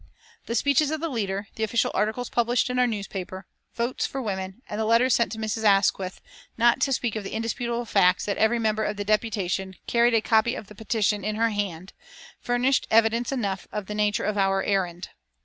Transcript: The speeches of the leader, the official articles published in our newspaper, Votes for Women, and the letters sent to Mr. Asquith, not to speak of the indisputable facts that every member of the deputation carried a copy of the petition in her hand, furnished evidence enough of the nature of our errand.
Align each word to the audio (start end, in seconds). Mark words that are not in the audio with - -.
The 0.47 0.55
speeches 0.55 0.89
of 0.89 0.99
the 0.99 1.09
leader, 1.09 1.47
the 1.53 1.63
official 1.63 1.91
articles 1.93 2.27
published 2.31 2.71
in 2.71 2.79
our 2.79 2.87
newspaper, 2.87 3.45
Votes 3.75 4.07
for 4.07 4.19
Women, 4.19 4.63
and 4.67 4.79
the 4.81 4.85
letters 4.85 5.13
sent 5.13 5.31
to 5.33 5.37
Mr. 5.37 5.63
Asquith, 5.63 6.21
not 6.57 6.79
to 6.81 6.91
speak 6.91 7.15
of 7.15 7.23
the 7.23 7.33
indisputable 7.33 7.85
facts 7.85 8.25
that 8.25 8.39
every 8.39 8.57
member 8.57 8.83
of 8.83 8.97
the 8.97 9.05
deputation 9.05 9.75
carried 9.85 10.15
a 10.15 10.21
copy 10.21 10.55
of 10.55 10.65
the 10.69 10.73
petition 10.73 11.23
in 11.23 11.35
her 11.35 11.49
hand, 11.49 11.93
furnished 12.39 12.87
evidence 12.89 13.31
enough 13.31 13.67
of 13.71 13.85
the 13.85 13.93
nature 13.93 14.23
of 14.25 14.39
our 14.39 14.63
errand. 14.63 15.09